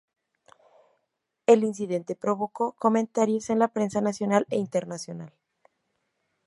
El 1.45 1.63
incidente 1.63 2.15
provocó 2.15 2.71
comentarios 2.71 3.51
en 3.51 3.59
la 3.59 3.67
prensa 3.67 4.01
nacional 4.01 4.47
e 4.49 4.55
internacional. 4.57 5.31